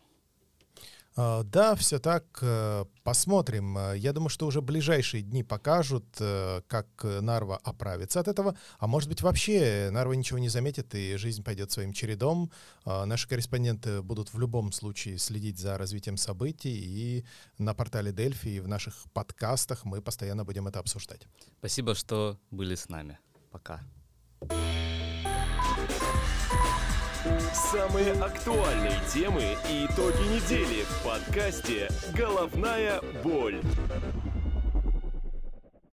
А, 1.17 1.43
да, 1.43 1.75
все 1.75 1.99
так. 1.99 2.25
Э, 2.41 2.85
посмотрим. 3.03 3.77
Э, 3.77 3.97
я 3.97 4.11
думаю, 4.11 4.29
что 4.29 4.47
уже 4.47 4.61
ближайшие 4.61 5.23
дни 5.23 5.43
покажут, 5.43 6.05
э, 6.19 6.61
как 6.67 6.87
Нарва 7.03 7.57
оправится 7.63 8.19
от 8.19 8.27
этого. 8.27 8.57
А 8.79 8.87
может 8.87 9.09
быть, 9.09 9.21
вообще 9.21 9.89
Нарва 9.91 10.13
ничего 10.13 10.39
не 10.39 10.49
заметит, 10.49 10.93
и 10.93 11.15
жизнь 11.15 11.43
пойдет 11.43 11.71
своим 11.71 11.93
чередом. 11.93 12.51
Наши 12.85 13.27
корреспонденты 13.27 14.01
будут 14.01 14.33
в 14.33 14.39
любом 14.39 14.71
случае 14.71 15.17
следить 15.17 15.57
за 15.57 15.77
развитием 15.77 16.17
событий. 16.17 16.75
И 16.75 17.25
на 17.57 17.73
портале 17.73 18.11
Дельфи 18.11 18.49
и 18.49 18.59
в 18.59 18.67
наших 18.67 18.95
подкастах 19.13 19.85
мы 19.85 20.01
постоянно 20.01 20.43
будем 20.43 20.67
это 20.67 20.79
обсуждать. 20.79 21.27
Спасибо, 21.59 21.95
что 21.95 22.37
были 22.51 22.75
с 22.75 22.89
нами. 22.89 23.17
Пока. 23.51 23.81
Самые 27.53 28.11
актуальные 28.13 28.99
темы 29.11 29.57
и 29.69 29.85
итоги 29.85 30.21
недели 30.27 30.83
в 30.83 31.03
подкасте 31.03 31.89
«Головная 32.13 33.01
боль». 33.23 33.61